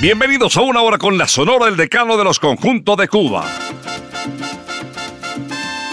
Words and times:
Bienvenidos 0.00 0.56
a 0.56 0.62
una 0.62 0.80
hora 0.80 0.96
con 0.96 1.18
la 1.18 1.28
Sonora, 1.28 1.68
el 1.68 1.76
decano 1.76 2.16
de 2.16 2.24
los 2.24 2.40
conjuntos 2.40 2.96
de 2.96 3.06
Cuba. 3.06 3.44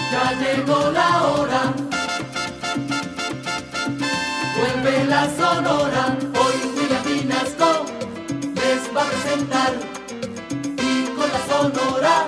Ya 0.09 0.31
llegó 0.31 0.91
la 0.91 1.23
hora. 1.23 1.73
Vuelve 4.57 5.03
la 5.07 5.29
sonora. 5.35 6.18
Hoy 6.40 6.56
William 6.78 7.03
Pinasco 7.03 7.85
les 8.56 8.95
va 8.95 9.01
a 9.01 9.09
presentar. 9.09 9.73
Y 10.78 11.07
con 11.07 11.29
la 11.29 11.45
sonora 11.45 12.28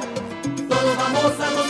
todos 0.68 0.98
vamos 0.98 1.40
a 1.40 1.50
gozar. 1.54 1.69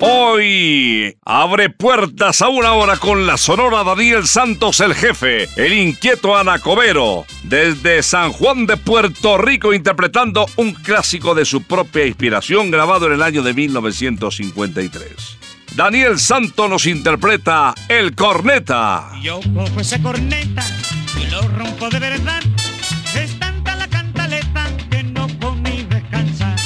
Hoy 0.00 1.16
abre 1.24 1.70
puertas 1.70 2.40
a 2.40 2.48
una 2.48 2.74
hora 2.74 2.96
con 2.98 3.26
la 3.26 3.36
sonora 3.36 3.82
Daniel 3.82 4.28
Santos 4.28 4.78
el 4.78 4.94
jefe, 4.94 5.48
el 5.56 5.72
inquieto 5.72 6.36
Anacobero, 6.36 7.26
desde 7.42 8.04
San 8.04 8.30
Juan 8.30 8.66
de 8.66 8.76
Puerto 8.76 9.38
Rico 9.38 9.74
interpretando 9.74 10.46
un 10.54 10.72
clásico 10.72 11.34
de 11.34 11.44
su 11.44 11.64
propia 11.64 12.06
inspiración 12.06 12.70
grabado 12.70 13.08
en 13.08 13.14
el 13.14 13.22
año 13.22 13.42
de 13.42 13.54
1953. 13.54 15.10
Daniel 15.74 16.20
Santos 16.20 16.70
nos 16.70 16.86
interpreta 16.86 17.74
El 17.88 18.14
Corneta. 18.14 19.10
Yo 19.20 19.40
cojo 19.52 19.80
ese 19.80 20.00
corneta 20.00 20.64
y 21.20 21.28
lo 21.28 21.42
rompo 21.42 21.88
de 21.88 21.98
verdad. 21.98 22.42
Es 23.16 23.36
tanta 23.40 23.74
la 23.74 23.88
cantaleta 23.88 24.64
que 24.90 25.02
no 25.02 25.26
comí 25.40 25.84
descansar. 25.90 26.56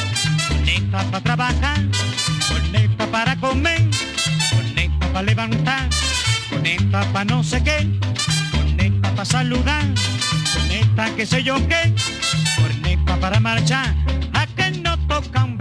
Corneta 0.90 1.61
para 5.22 5.46
levantar, 5.46 5.88
corneta 6.50 7.02
para 7.12 7.24
no 7.24 7.44
sé 7.44 7.62
qué, 7.62 7.86
corneta 8.50 9.10
para 9.10 9.24
saludar, 9.24 9.84
corneta 10.52 11.14
que 11.16 11.26
sé 11.26 11.42
yo 11.42 11.56
qué, 11.68 11.94
corneta 12.56 13.16
para 13.20 13.38
marchar. 13.38 13.94
A 14.32 14.46
que 14.46 14.70
no 14.72 14.98
toca 15.06 15.44
un 15.44 15.56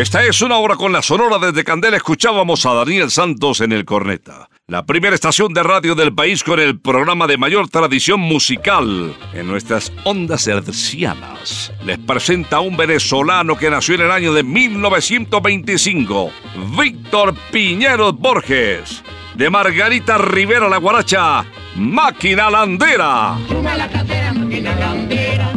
Esta 0.00 0.24
es 0.24 0.40
una 0.40 0.56
hora 0.56 0.76
con 0.76 0.92
la 0.92 1.02
sonora 1.02 1.36
desde 1.38 1.62
Candela. 1.62 1.98
Escuchábamos 1.98 2.64
a 2.64 2.72
Daniel 2.72 3.10
Santos 3.10 3.60
en 3.60 3.70
el 3.70 3.84
Corneta. 3.84 4.48
La 4.66 4.86
primera 4.86 5.14
estación 5.14 5.52
de 5.52 5.62
radio 5.62 5.94
del 5.94 6.14
país 6.14 6.42
con 6.42 6.58
el 6.58 6.80
programa 6.80 7.26
de 7.26 7.36
mayor 7.36 7.68
tradición 7.68 8.18
musical 8.18 9.14
en 9.34 9.46
nuestras 9.46 9.92
ondas 10.04 10.46
hercianas. 10.46 11.70
Les 11.84 11.98
presenta 11.98 12.56
a 12.56 12.60
un 12.60 12.78
venezolano 12.78 13.58
que 13.58 13.68
nació 13.68 13.96
en 13.96 14.00
el 14.00 14.10
año 14.10 14.32
de 14.32 14.42
1925, 14.42 16.30
Víctor 16.78 17.34
Piñeros 17.52 18.16
Borges. 18.18 19.02
De 19.34 19.50
Margarita 19.50 20.16
Rivera 20.16 20.70
La 20.70 20.78
Guaracha, 20.78 21.44
Máquina 21.76 22.48
Landera. 22.48 23.36
La 23.50 24.32
máquina 24.32 24.74
landera. 24.76 25.52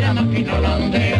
La 0.00 0.12
máquina 0.12 0.58
landera. 0.58 1.15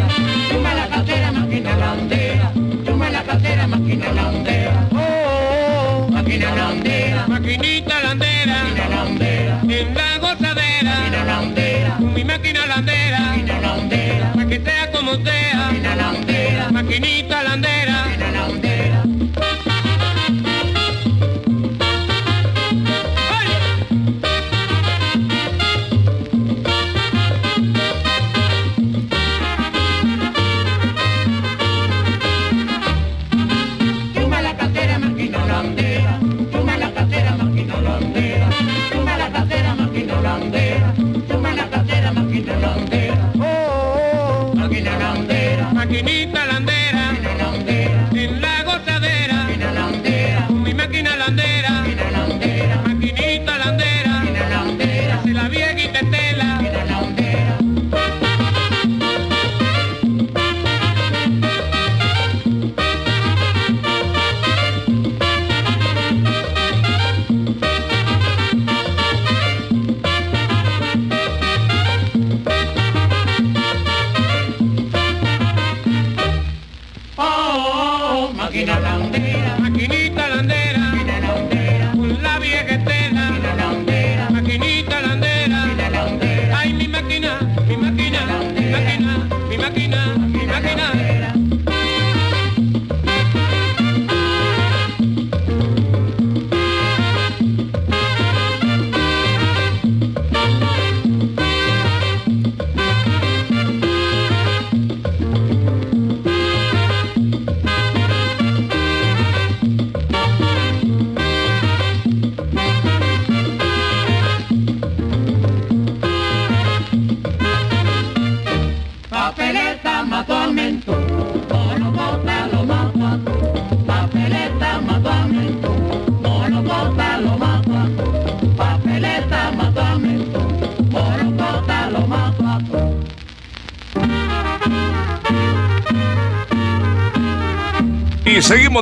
Suma 1.66 1.74
la 1.80 1.90
máquina 1.90 1.98
landera. 1.98 2.52
Suma 2.86 3.10
la 3.10 3.22
cartera, 3.24 3.66
máquina 3.66 4.12
landera. 4.12 4.88
Oh, 4.92 4.98
oh, 4.98 6.06
oh. 6.06 6.10
máquina 6.12 6.54
landera. 6.54 7.26
Maquinita 7.26 8.02
landera, 8.02 8.56
Máquina 8.62 8.88
landera. 8.88 9.60
en 9.62 9.94
la 9.94 10.18
gozadera, 10.18 10.94
Máquina 11.00 11.24
landera. 11.24 11.98
mi 12.14 12.24
máquina 12.24 12.66
landera, 12.66 13.20
Máquina 13.20 13.60
landera. 13.60 14.32
para 14.32 14.46
que 14.48 14.60
sea 14.60 14.90
como 14.92 15.14
sea, 15.16 15.45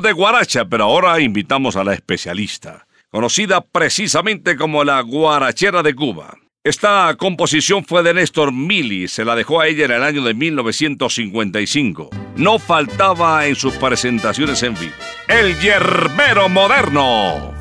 de 0.04 0.12
guaracha, 0.12 0.66
pero 0.66 0.84
ahora 0.84 1.18
invitamos 1.20 1.75
a 1.75 1.82
la 1.82 1.94
especialista, 1.94 2.87
conocida 3.11 3.62
precisamente 3.62 4.56
como 4.56 4.84
la 4.84 5.00
guarachera 5.00 5.82
de 5.82 5.94
Cuba. 5.94 6.37
Esta 6.62 7.14
composición 7.18 7.84
fue 7.84 8.02
de 8.02 8.14
Néstor 8.14 8.52
Mili, 8.52 9.08
se 9.08 9.25
la 9.25 9.34
dejó 9.34 9.61
a 9.61 9.66
ella 9.66 9.87
en 9.87 9.90
el 9.92 10.02
año 10.02 10.23
de 10.23 10.34
1955. 10.34 12.11
No 12.37 12.58
faltaba 12.58 13.46
en 13.46 13.54
sus 13.54 13.75
presentaciones 13.75 14.62
en 14.62 14.75
vivo. 14.75 14.94
El 15.26 15.58
yerbero 15.58 16.49
moderno. 16.49 17.54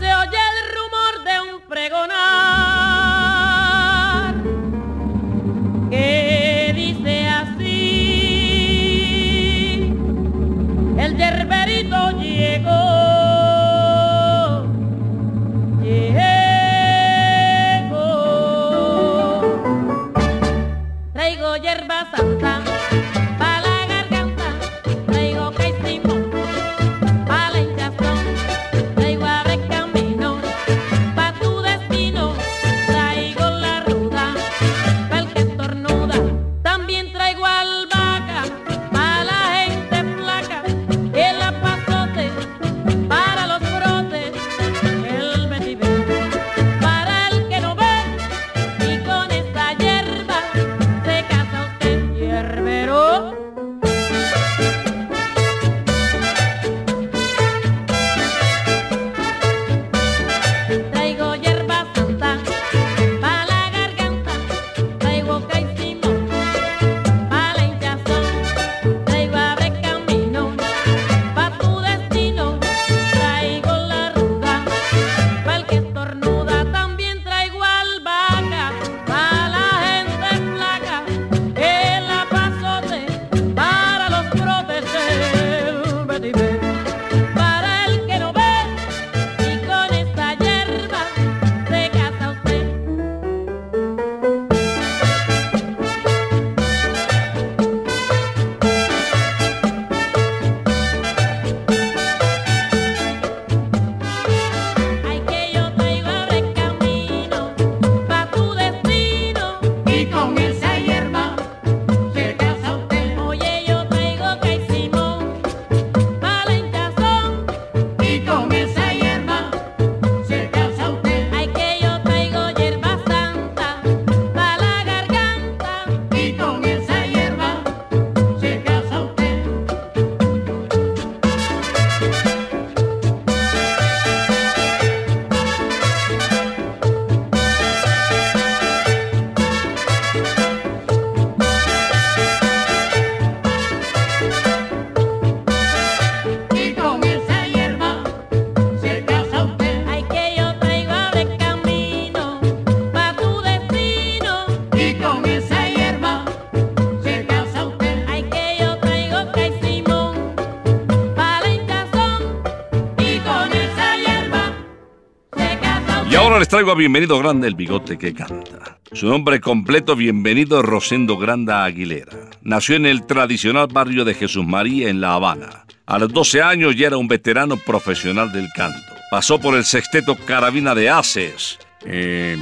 Bienvenido 166.63 167.19
Grande 167.19 167.47
el 167.47 167.55
bigote 167.55 167.97
que 167.97 168.13
canta. 168.13 168.79
Su 168.93 169.07
nombre 169.07 169.39
completo, 169.41 169.95
Bienvenido 169.95 170.61
Rosendo 170.61 171.17
Granda 171.17 171.65
Aguilera. 171.65 172.13
Nació 172.41 172.77
en 172.77 172.85
el 172.85 173.05
tradicional 173.05 173.67
barrio 173.67 174.05
de 174.05 174.13
Jesús 174.13 174.45
María 174.45 174.89
en 174.89 175.01
La 175.01 175.13
Habana. 175.13 175.65
A 175.85 175.99
los 175.99 176.11
12 176.11 176.41
años 176.41 176.75
ya 176.75 176.87
era 176.87 176.97
un 176.97 177.07
veterano 177.07 177.57
profesional 177.57 178.31
del 178.31 178.47
canto. 178.55 178.79
Pasó 179.11 179.39
por 179.39 179.55
el 179.55 179.65
sexteto 179.65 180.15
Carabina 180.25 180.73
de 180.73 180.89
Aces. 180.89 181.59
eh, 181.85 182.37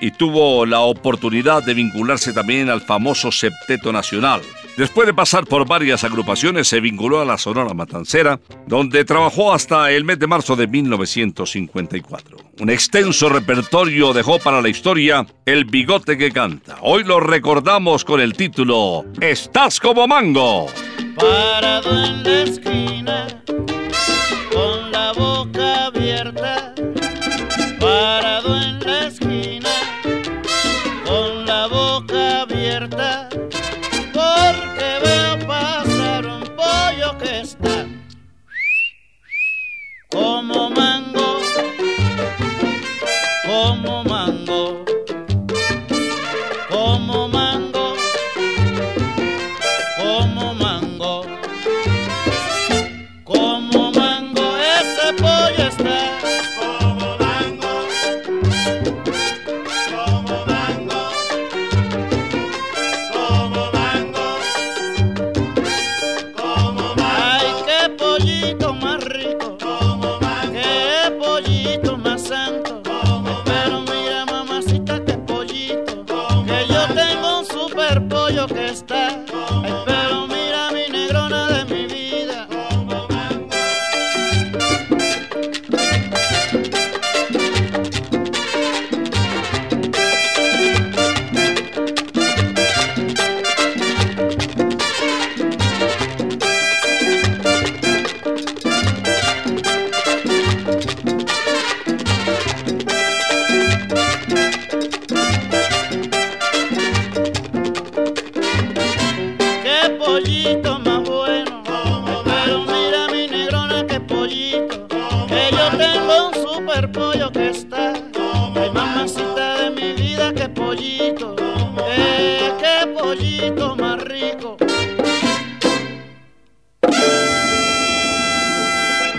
y 0.00 0.10
tuvo 0.12 0.66
la 0.66 0.80
oportunidad 0.80 1.62
de 1.62 1.74
vincularse 1.74 2.32
también 2.32 2.68
al 2.68 2.80
famoso 2.80 3.32
Septeto 3.32 3.92
Nacional. 3.92 4.42
Después 4.76 5.06
de 5.06 5.14
pasar 5.14 5.46
por 5.46 5.66
varias 5.68 6.02
agrupaciones, 6.02 6.66
se 6.66 6.80
vinculó 6.80 7.20
a 7.20 7.24
la 7.24 7.38
Sonora 7.38 7.74
Matancera, 7.74 8.40
donde 8.66 9.04
trabajó 9.04 9.52
hasta 9.52 9.92
el 9.92 10.02
mes 10.02 10.18
de 10.18 10.26
marzo 10.26 10.56
de 10.56 10.66
1954. 10.66 12.36
Un 12.58 12.70
extenso 12.70 13.28
repertorio 13.28 14.12
dejó 14.12 14.40
para 14.40 14.60
la 14.60 14.68
historia 14.68 15.26
El 15.46 15.64
bigote 15.64 16.18
que 16.18 16.32
canta. 16.32 16.76
Hoy 16.80 17.04
lo 17.04 17.20
recordamos 17.20 18.04
con 18.04 18.20
el 18.20 18.34
título 18.34 19.04
Estás 19.20 19.78
como 19.78 20.08
mango. 20.08 20.66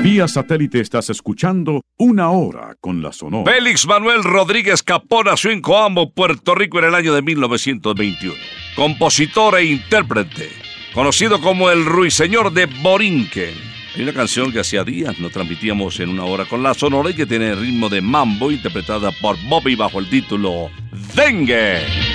Vía 0.01 0.27
satélite 0.27 0.81
estás 0.81 1.09
escuchando 1.09 1.81
Una 1.97 2.29
Hora 2.29 2.75
con 2.79 3.01
la 3.01 3.11
Sonora. 3.11 3.51
Félix 3.51 3.87
Manuel 3.87 4.23
Rodríguez 4.23 4.83
Capó 4.83 5.23
nació 5.23 5.51
en 5.51 5.61
Coamo, 5.61 6.11
Puerto 6.11 6.53
Rico 6.53 6.79
en 6.79 6.85
el 6.85 6.95
año 6.95 7.13
de 7.13 7.21
1921. 7.21 8.35
Compositor 8.75 9.57
e 9.57 9.65
intérprete, 9.65 10.49
conocido 10.93 11.39
como 11.41 11.71
el 11.71 11.85
Ruiseñor 11.85 12.51
de 12.51 12.65
Borinquen. 12.65 13.55
Hay 13.95 14.03
una 14.03 14.13
canción 14.13 14.51
que 14.51 14.59
hacía 14.59 14.83
días 14.83 15.17
nos 15.19 15.31
transmitíamos 15.31 15.99
en 16.01 16.09
una 16.09 16.25
hora 16.25 16.45
con 16.45 16.61
la 16.61 16.73
Sonora 16.73 17.11
y 17.11 17.15
que 17.15 17.25
tiene 17.25 17.51
el 17.51 17.59
ritmo 17.59 17.87
de 17.87 18.01
mambo 18.01 18.51
interpretada 18.51 19.11
por 19.21 19.37
Bobby 19.47 19.75
bajo 19.75 19.99
el 19.99 20.09
título 20.09 20.69
Dengue. 21.15 22.14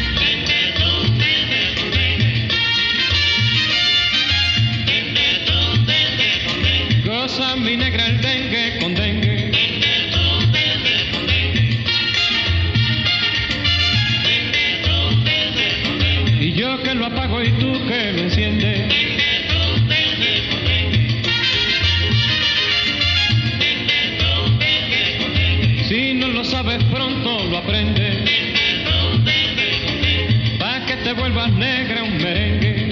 Goza 7.31 7.55
mi 7.55 7.77
negra 7.77 8.07
el 8.09 8.21
dengue 8.21 8.79
con 8.81 8.93
dengue. 8.93 9.53
Y 16.41 16.53
yo 16.55 16.83
que 16.83 16.93
lo 16.93 17.07
apago 17.07 17.41
y 17.41 17.51
tú 17.53 17.73
que 17.87 18.13
lo 18.15 18.23
enciendes. 18.23 18.93
Si 25.89 26.15
no 26.15 26.29
lo 26.29 26.45
sabes 26.45 26.83
pronto 26.85 27.45
lo 27.49 27.59
aprendes. 27.59 28.29
Pa' 30.59 30.85
que 30.85 30.97
te 30.97 31.13
vuelvas 31.13 31.53
negra 31.53 32.03
un 32.03 32.19
merengue. 32.19 32.91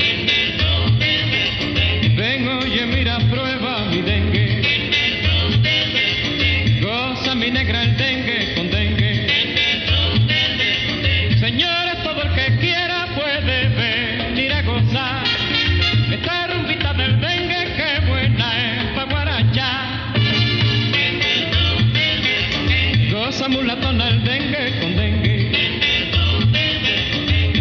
Ven, 2.17 2.49
oye, 2.49 2.87
mira, 2.87 3.19
prueba 3.31 3.85
mi 3.91 4.03
dengue. 4.03 4.18
Mi 7.39 7.51
negra 7.53 7.85
el 7.85 7.97
dengue 7.97 8.55
con 8.57 8.69
dengue. 8.69 9.29
Señores, 11.39 12.03
todo 12.03 12.23
el 12.23 12.35
que 12.35 12.59
quiera 12.59 13.07
puede 13.15 13.69
venir 13.69 14.53
a 14.53 14.63
gozar. 14.63 15.25
Esta 16.11 16.49
rumbita 16.49 16.93
del 16.95 17.21
dengue, 17.21 17.75
qué 17.77 18.07
buena 18.09 18.47
es 18.59 18.85
pa' 18.97 19.05
guarachar. 19.05 19.87
Goza 23.13 23.49
mulatona 23.49 24.09
el 24.09 24.25
dengue 24.25 24.81
con 24.81 24.97
dengue. 24.97 25.39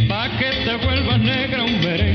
Pa' 0.08 0.30
que 0.40 0.50
te 0.66 0.76
vuelvas 0.78 1.20
negra 1.20 1.64
un 1.64 1.80
merengue. 1.82 2.07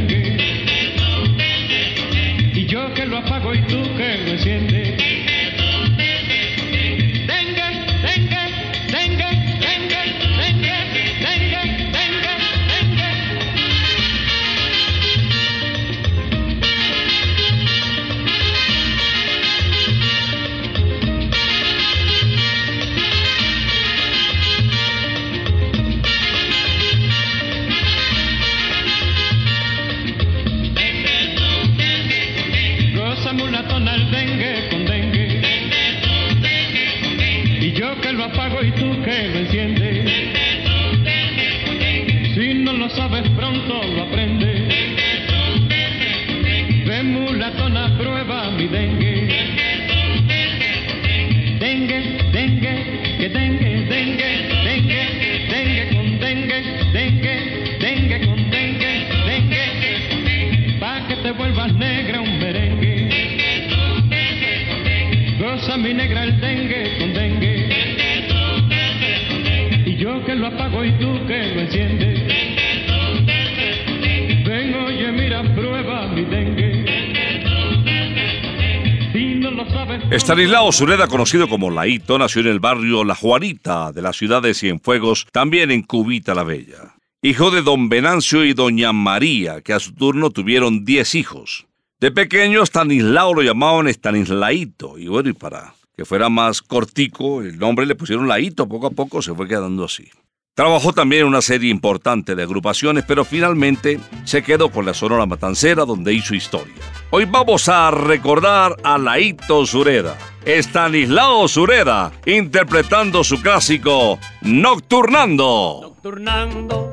Estanislao 80.33 80.73
Sureda, 80.73 81.09
conocido 81.09 81.47
como 81.47 81.71
Laito, 81.71 82.17
nació 82.17 82.41
en 82.41 82.47
el 82.47 82.59
barrio 82.59 83.05
La 83.05 83.15
Juanita 83.15 83.93
de 83.93 84.01
la 84.01 84.15
ciudad 84.15 84.41
de 84.41 84.55
Cienfuegos, 84.55 85.27
también 85.31 85.71
en 85.71 85.83
Cubita 85.83 86.35
la 86.35 86.43
Bella. 86.43 86.95
Hijo 87.21 87.51
de 87.51 87.61
don 87.61 87.91
Venancio 87.91 88.43
y 88.43 88.55
doña 88.55 88.95
María, 88.95 89.61
que 89.61 89.75
a 89.75 89.79
su 89.79 89.93
turno 89.93 90.31
tuvieron 90.31 90.87
10 90.87 91.17
hijos. 91.17 91.67
De 92.01 92.11
pequeño, 92.11 92.63
Estanislao 92.63 93.35
lo 93.35 93.43
llamaban 93.43 93.89
Estanislaito, 93.89 94.97
y 94.97 95.07
bueno, 95.07 95.29
y 95.29 95.35
para 95.35 95.75
que 95.95 96.07
fuera 96.07 96.31
más 96.31 96.63
cortico, 96.63 97.43
el 97.43 97.59
nombre 97.59 97.85
le 97.85 97.95
pusieron 97.95 98.27
Laito, 98.27 98.67
poco 98.67 98.87
a 98.87 98.91
poco 98.91 99.21
se 99.21 99.35
fue 99.35 99.47
quedando 99.47 99.85
así. 99.85 100.09
Trabajó 100.55 100.93
también 100.93 101.23
en 101.23 101.29
una 101.29 101.41
serie 101.41 101.71
importante 101.71 102.35
de 102.35 102.43
agrupaciones, 102.43 103.05
pero 103.09 103.25
finalmente 103.25 103.99
se 104.25 104.43
quedó 104.43 104.71
con 104.71 104.85
la 104.85 104.93
Sonora 104.93 105.25
Matancera 105.25 105.87
donde 105.87 106.13
hizo 106.13 106.35
historia. 106.35 106.75
Hoy 107.09 107.25
vamos 107.25 107.71
a 107.71 107.91
recordar 107.91 108.77
a 108.85 108.99
Laito 108.99 109.65
Sureda, 109.65 110.15
Estanislao 110.45 111.49
Sureda, 111.49 112.13
interpretando 112.27 113.25
su 113.25 113.41
clásico 113.41 114.19
Nocturnando. 114.43 115.79
Nocturnando, 115.85 116.91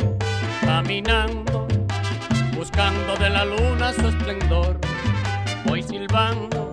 caminando, 0.61 1.67
buscando 2.55 3.17
de 3.17 3.29
la 3.29 3.43
luna 3.43 3.91
su 3.91 4.07
esplendor. 4.07 4.79
Voy 5.65 5.83
silbando, 5.83 6.71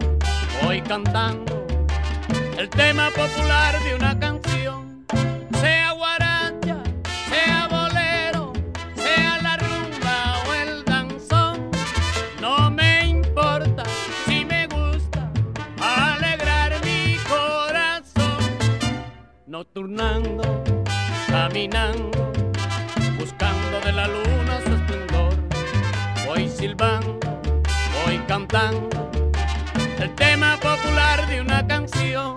voy 0.62 0.80
cantando 0.82 1.66
el 2.56 2.70
tema 2.70 3.10
popular 3.10 3.82
de 3.82 3.94
una 3.96 4.16
canción. 4.20 4.35
Nocturnando, 19.76 20.64
caminando, 21.26 22.32
buscando 23.18 23.78
de 23.84 23.92
la 23.92 24.08
luna 24.08 24.58
su 24.64 24.72
esplendor. 24.72 25.34
Voy 26.24 26.48
silbando, 26.48 27.20
voy 28.02 28.16
cantando 28.26 29.10
el 29.98 30.14
tema 30.14 30.56
popular 30.56 31.28
de 31.28 31.42
una 31.42 31.66
canción. 31.66 32.35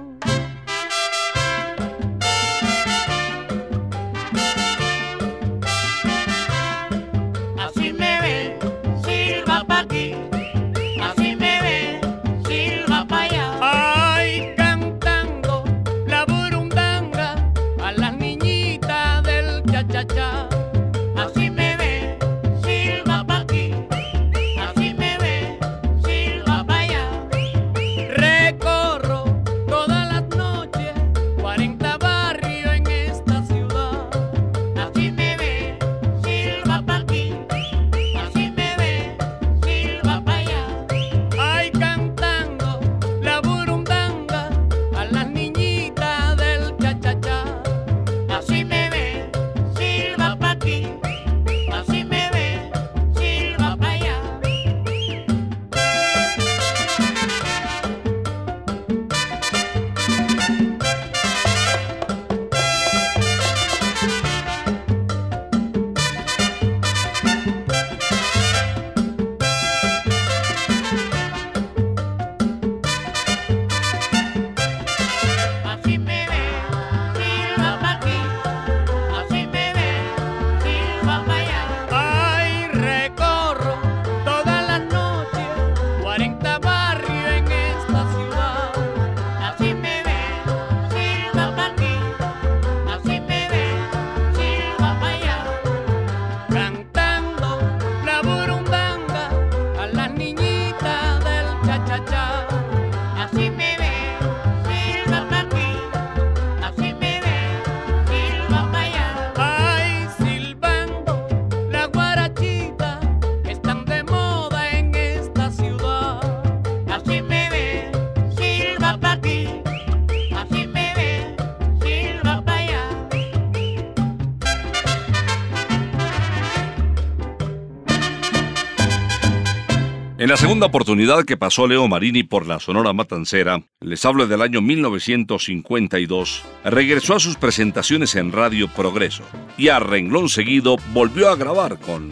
Segunda 130.49 130.65
oportunidad 130.65 131.25
que 131.25 131.37
pasó 131.37 131.67
Leo 131.67 131.87
Marini 131.87 132.23
por 132.23 132.47
la 132.47 132.59
Sonora 132.59 132.91
Matancera, 132.91 133.61
les 133.81 134.03
hablo 134.03 134.25
del 134.25 134.41
año 134.41 134.61
1952, 134.61 136.43
regresó 136.63 137.13
a 137.13 137.19
sus 137.19 137.35
presentaciones 137.35 138.15
en 138.15 138.31
Radio 138.31 138.67
Progreso 138.67 139.21
y 139.59 139.67
a 139.67 139.77
renglón 139.77 140.27
seguido 140.27 140.77
volvió 140.91 141.29
a 141.29 141.35
grabar 141.35 141.77
con 141.77 142.09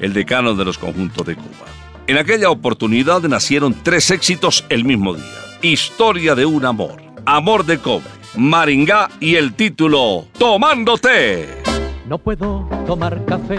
el 0.00 0.12
decano 0.12 0.54
de 0.54 0.66
los 0.66 0.76
conjuntos 0.76 1.26
de 1.26 1.36
Cuba. 1.36 1.64
En 2.06 2.18
aquella 2.18 2.50
oportunidad 2.50 3.22
nacieron 3.22 3.74
tres 3.82 4.10
éxitos 4.10 4.66
el 4.68 4.84
mismo 4.84 5.14
día. 5.14 5.24
Historia 5.62 6.34
de 6.34 6.44
un 6.44 6.66
amor, 6.66 7.02
Amor 7.24 7.64
de 7.64 7.78
cobre, 7.78 8.10
Maringá 8.36 9.08
y 9.18 9.36
el 9.36 9.54
título 9.54 10.26
Tomándote. 10.38 11.62
No 12.06 12.18
puedo 12.18 12.68
tomar 12.86 13.24
café 13.24 13.58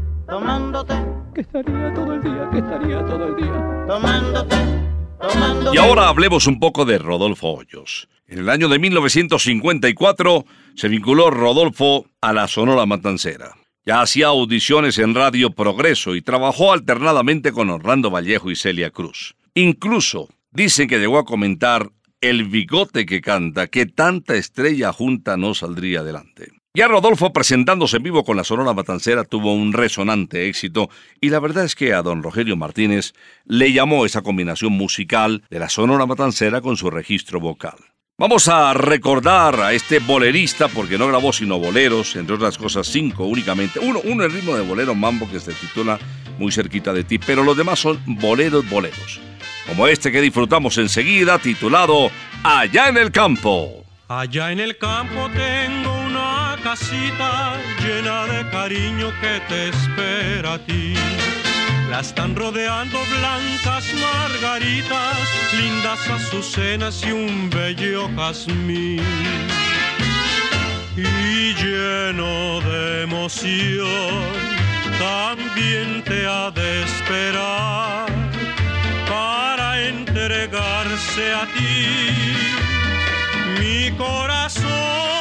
tomándote, 0.31 0.93
que 1.35 1.41
estaría 1.41 1.93
todo 1.93 2.13
el 2.13 2.23
día, 2.23 2.49
que 2.49 2.59
estaría 2.59 3.05
todo 3.05 3.27
el 3.27 3.35
día 3.35 3.85
tomándote, 3.85 4.55
tomándote. 5.19 5.75
Y 5.75 5.77
ahora 5.77 6.07
hablemos 6.07 6.47
un 6.47 6.57
poco 6.57 6.85
de 6.85 6.97
Rodolfo 6.99 7.49
Hoyos. 7.49 8.07
En 8.27 8.39
el 8.39 8.49
año 8.49 8.69
de 8.69 8.79
1954 8.79 10.45
se 10.75 10.87
vinculó 10.87 11.31
Rodolfo 11.31 12.05
a 12.21 12.31
la 12.31 12.47
Sonora 12.47 12.85
Matancera. 12.85 13.55
Ya 13.85 14.01
hacía 14.01 14.27
audiciones 14.27 14.99
en 14.99 15.15
Radio 15.15 15.49
Progreso 15.49 16.15
y 16.15 16.21
trabajó 16.21 16.71
alternadamente 16.71 17.51
con 17.51 17.69
Orlando 17.69 18.09
Vallejo 18.09 18.51
y 18.51 18.55
Celia 18.55 18.89
Cruz. 18.89 19.35
Incluso 19.53 20.29
dicen 20.51 20.87
que 20.87 20.99
llegó 20.99 21.17
a 21.17 21.25
comentar 21.25 21.89
el 22.21 22.45
bigote 22.45 23.05
que 23.05 23.19
canta, 23.19 23.67
que 23.67 23.85
tanta 23.85 24.35
estrella 24.35 24.93
junta 24.93 25.35
no 25.35 25.53
saldría 25.53 25.99
adelante. 25.99 26.60
Ya 26.73 26.87
Rodolfo 26.87 27.33
presentándose 27.33 27.97
en 27.97 28.03
vivo 28.03 28.23
con 28.23 28.37
la 28.37 28.45
Sonora 28.45 28.73
Matancera 28.73 29.25
tuvo 29.25 29.53
un 29.53 29.73
resonante 29.73 30.47
éxito 30.47 30.89
y 31.19 31.27
la 31.27 31.41
verdad 31.41 31.65
es 31.65 31.75
que 31.75 31.93
a 31.93 32.01
don 32.01 32.23
Rogelio 32.23 32.55
Martínez 32.55 33.11
le 33.43 33.73
llamó 33.73 34.05
esa 34.05 34.21
combinación 34.21 34.71
musical 34.71 35.43
de 35.49 35.59
la 35.59 35.67
Sonora 35.67 36.05
Matancera 36.05 36.61
con 36.61 36.77
su 36.77 36.89
registro 36.89 37.41
vocal. 37.41 37.75
Vamos 38.17 38.47
a 38.47 38.73
recordar 38.73 39.59
a 39.59 39.73
este 39.73 39.99
bolerista 39.99 40.69
porque 40.69 40.97
no 40.97 41.09
grabó 41.09 41.33
sino 41.33 41.59
boleros, 41.59 42.15
entre 42.15 42.35
otras 42.35 42.57
cosas 42.57 42.87
cinco 42.87 43.25
únicamente. 43.25 43.81
Uno, 43.81 43.99
uno 44.05 44.23
el 44.23 44.31
ritmo 44.31 44.55
de 44.55 44.65
bolero 44.65 44.95
mambo 44.95 45.29
que 45.29 45.41
se 45.41 45.51
titula 45.51 45.99
Muy 46.39 46.53
cerquita 46.53 46.93
de 46.93 47.03
ti, 47.03 47.19
pero 47.19 47.43
los 47.43 47.57
demás 47.57 47.79
son 47.79 47.99
boleros 48.05 48.69
boleros. 48.69 49.19
Como 49.67 49.89
este 49.89 50.09
que 50.09 50.21
disfrutamos 50.21 50.77
enseguida 50.77 51.37
titulado 51.37 52.11
Allá 52.45 52.87
en 52.87 52.95
el 52.95 53.11
campo. 53.11 53.83
Allá 54.07 54.53
en 54.53 54.61
el 54.61 54.77
campo 54.77 55.29
tengo 55.33 56.00
casita 56.57 57.57
llena 57.81 58.25
de 58.27 58.49
cariño 58.49 59.11
que 59.21 59.39
te 59.47 59.69
espera 59.69 60.53
a 60.53 60.59
ti. 60.59 60.93
La 61.89 61.99
están 61.99 62.35
rodeando 62.35 62.97
blancas 63.19 63.85
margaritas, 63.93 65.17
lindas 65.53 66.09
azucenas 66.09 67.03
y 67.05 67.11
un 67.11 67.49
bello 67.49 68.09
jazmín. 68.15 69.01
Y 70.95 71.53
lleno 71.53 72.61
de 72.61 73.03
emoción, 73.03 74.23
también 74.99 76.03
te 76.03 76.25
ha 76.25 76.51
de 76.51 76.83
esperar 76.83 78.05
para 79.09 79.81
entregarse 79.87 81.33
a 81.33 81.45
ti 81.47 82.41
mi 83.59 83.91
corazón 83.97 85.20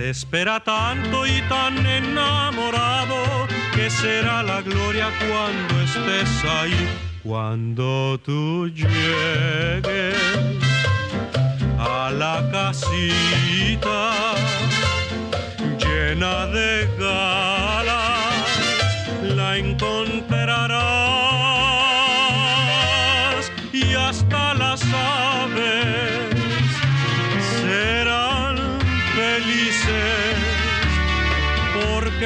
te 0.00 0.08
espera 0.08 0.60
tanto 0.60 1.26
y 1.26 1.42
tan 1.42 1.86
enamorado 1.86 3.18
que 3.74 3.90
será 3.90 4.42
la 4.42 4.62
gloria 4.62 5.10
cuando 5.28 5.78
estés 5.82 6.42
ahí, 6.42 6.88
cuando 7.22 8.18
tú 8.24 8.66
llegues 8.68 10.16
a 11.78 12.10
la 12.12 12.48
casita 12.50 14.14
llena 15.78 16.46
de 16.46 16.88
galas, 16.98 18.46
la 19.36 19.58
encontrarás 19.58 20.29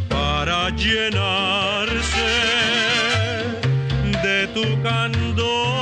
para 0.08 0.70
llenarse 0.70 2.30
de 4.22 4.46
tu 4.54 4.82
candor 4.82 5.81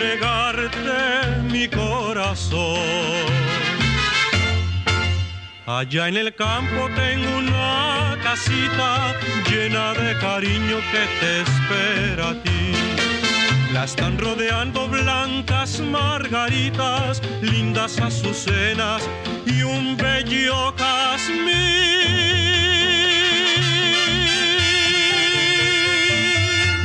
entregarte 0.00 1.42
mi 1.52 1.68
corazón. 1.68 2.78
Allá 5.66 6.08
en 6.08 6.16
el 6.16 6.34
campo 6.34 6.88
tengo 6.96 7.36
una 7.36 8.16
casita 8.22 9.14
llena 9.48 9.92
de 9.92 10.18
cariño 10.18 10.78
que 10.90 11.04
te 11.20 11.42
espera 11.42 12.30
a 12.30 12.42
ti. 12.42 12.72
La 13.72 13.84
están 13.84 14.18
rodeando 14.18 14.88
blancas 14.88 15.80
margaritas, 15.80 17.22
lindas 17.42 18.00
azucenas 18.00 19.02
y 19.46 19.62
un 19.62 19.96
bello 19.96 20.74
jazmín. 20.76 22.39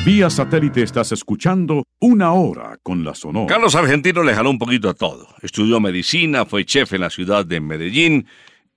Vía 0.06 0.30
satélite 0.30 0.84
estás 0.84 1.12
escuchando 1.14 1.84
Una 2.00 2.32
Hora 2.34 2.78
con 2.84 3.04
la 3.04 3.16
Sonora. 3.16 3.48
Carlos 3.48 3.74
Argentino 3.74 4.22
le 4.22 4.36
jaló 4.36 4.52
un 4.52 4.60
poquito 4.60 4.88
a 4.88 4.94
todo. 4.94 5.28
Estudió 5.42 5.80
medicina, 5.80 6.46
fue 6.46 6.64
chef 6.64 6.94
en 6.94 7.02
la 7.02 7.10
ciudad 7.10 7.44
de 7.44 7.60
Medellín, 7.60 8.28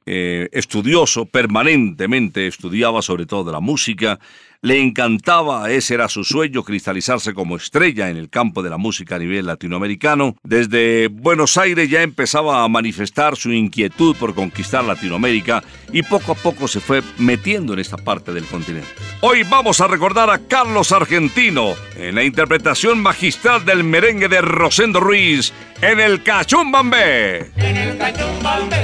eh, 0.07 0.49
estudioso, 0.53 1.27
permanentemente 1.27 2.47
estudiaba 2.47 3.03
sobre 3.03 3.27
todo 3.27 3.53
la 3.53 3.61
música, 3.61 4.19
le 4.61 4.83
encantaba, 4.83 5.71
ese 5.71 5.95
era 5.95 6.09
su 6.09 6.25
sueño, 6.25 6.65
cristalizarse 6.65 7.33
como 7.33 7.57
estrella 7.57 8.11
en 8.11 8.17
el 8.17 8.29
campo 8.29 8.63
de 8.63 8.71
la 8.71 8.77
música 8.77 9.17
a 9.17 9.19
nivel 9.19 9.47
latinoamericano. 9.47 10.37
Desde 10.43 11.09
Buenos 11.09 11.57
Aires 11.57 11.89
ya 11.89 12.03
empezaba 12.03 12.65
a 12.65 12.69
manifestar 12.69 13.37
su 13.37 13.53
inquietud 13.53 14.17
por 14.17 14.35
conquistar 14.35 14.85
Latinoamérica 14.85 15.63
y 15.93 16.03
poco 16.03 16.33
a 16.33 16.35
poco 16.35 16.67
se 16.67 16.81
fue 16.81 17.03
metiendo 17.19 17.73
en 17.73 17.79
esta 17.79 17.97
parte 17.97 18.33
del 18.33 18.47
continente. 18.47 18.89
Hoy 19.21 19.45
vamos 19.45 19.81
a 19.81 19.87
recordar 19.87 20.31
a 20.31 20.39
Carlos 20.39 20.91
Argentino 20.93 21.75
en 21.97 22.17
la 22.17 22.25
interpretación 22.25 23.01
magistral 23.01 23.65
del 23.65 23.85
merengue 23.85 24.29
de 24.29 24.41
Rosendo 24.41 24.99
Ruiz 25.01 25.53
en 25.81 26.01
el 26.01 26.23
Cachumbambé. 26.23 27.53
En 27.57 27.77
el 27.77 27.97
cachumbambe, 27.97 28.77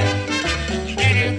en 0.97 1.17
el 1.17 1.37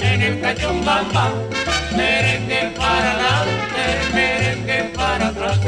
en 0.00 0.22
el 0.22 0.40
cachumbamba, 0.40 1.32
merengue 1.96 2.72
para 2.76 3.12
adelante, 3.12 4.14
merengue 4.14 4.92
para 4.94 5.28
atrás. 5.28 5.58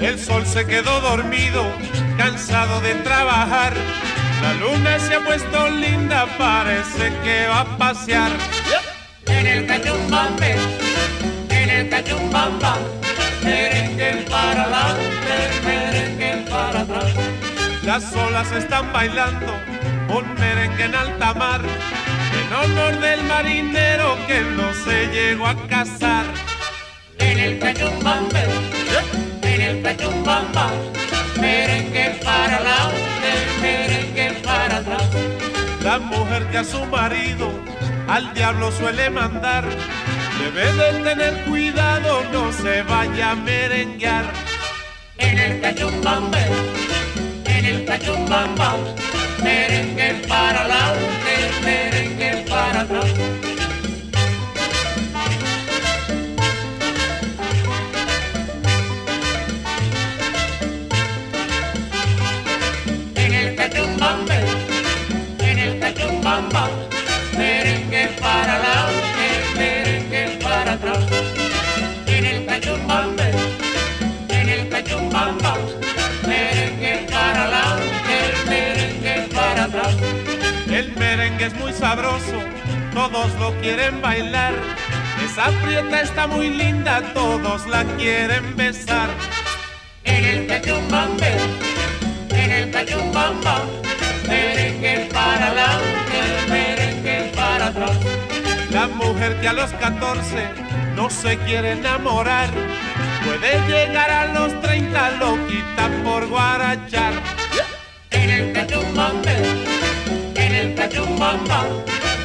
El 0.00 0.18
sol 0.18 0.46
se 0.46 0.64
quedó 0.64 1.00
dormido, 1.00 1.64
cansado 2.16 2.80
de 2.80 2.94
trabajar. 2.96 3.74
La 4.42 4.54
luna 4.54 4.98
se 5.00 5.16
ha 5.16 5.24
puesto 5.24 5.68
linda, 5.70 6.26
parece 6.38 7.12
que 7.24 7.48
va 7.48 7.60
a 7.60 7.78
pasear. 7.78 8.30
En 9.26 9.46
el 9.46 9.66
cachumbambe, 9.66 10.56
en 11.50 11.68
el 11.68 11.88
cachumbamba, 11.88 12.76
merengue 13.42 14.24
para 14.30 14.62
adelante, 14.62 15.34
merengue 15.64 16.50
para 16.50 16.80
atrás. 16.82 17.12
Las 17.82 18.14
olas 18.14 18.52
están 18.52 18.92
bailando 18.92 19.52
un 20.08 20.34
merengue 20.34 20.84
en 20.84 20.94
alta 20.94 21.34
mar, 21.34 21.60
honor 22.60 22.98
del 23.00 23.22
marinero 23.24 24.16
que 24.26 24.40
no 24.40 24.72
se 24.84 25.06
llegó 25.08 25.46
a 25.46 25.56
casar. 25.68 26.26
En 27.18 27.38
el 27.38 27.58
cachumbambe, 27.58 28.44
en 29.42 29.60
el 29.62 29.82
cachumbamba, 29.82 30.70
merengue 31.40 32.20
para 32.24 32.56
adelante, 32.56 33.30
merengue 33.62 34.40
para 34.42 34.76
atrás. 34.78 35.04
La 35.82 35.98
mujer 35.98 36.46
que 36.50 36.58
a 36.58 36.64
su 36.64 36.84
marido 36.86 37.50
al 38.08 38.32
diablo 38.34 38.70
suele 38.72 39.10
mandar, 39.10 39.64
debe 40.40 40.72
de 40.72 41.02
tener 41.04 41.44
cuidado, 41.44 42.22
no 42.32 42.52
se 42.52 42.82
vaya 42.82 43.32
a 43.32 43.34
merenguear. 43.36 44.24
En 45.18 45.38
el 45.38 45.60
cachumbambe, 45.60 46.44
en 47.46 47.64
el 47.64 47.84
cachumbamba, 47.84 48.76
merengue 49.42 50.26
para 50.28 50.60
adelante, 50.60 51.60
merengue 51.64 52.44
para 52.48 52.80
atrás. 52.80 53.45
Es 81.46 81.54
muy 81.54 81.72
sabroso, 81.72 82.38
todos 82.92 83.32
lo 83.38 83.52
quieren 83.60 84.02
bailar. 84.02 84.52
Esa 85.24 85.46
prieta 85.64 86.00
está 86.00 86.26
muy 86.26 86.50
linda, 86.50 87.00
todos 87.14 87.66
la 87.68 87.84
quieren 87.96 88.56
besar. 88.56 89.08
En 90.02 90.24
el 90.24 90.46
cachumbambe, 90.48 91.36
en 92.30 92.50
el 92.50 92.70
cachumbamba, 92.72 93.64
merengue 94.26 95.08
para 95.12 95.46
adelante, 95.46 96.18
merengue 96.48 97.32
para 97.36 97.66
atrás. 97.68 97.96
La 98.70 98.88
mujer 98.88 99.40
que 99.40 99.48
a 99.48 99.52
los 99.52 99.70
14 99.74 100.48
no 100.96 101.08
se 101.10 101.38
quiere 101.38 101.72
enamorar, 101.72 102.50
puede 103.24 103.60
llegar 103.68 104.10
a 104.10 104.26
los 104.34 104.60
30 104.62 105.10
loquita 105.12 105.90
por 106.04 106.26
guarachar. 106.26 107.12
En 108.10 108.30
el 108.30 108.52
cachumbamba, 110.76 111.64